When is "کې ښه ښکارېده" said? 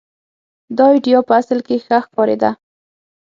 1.67-2.51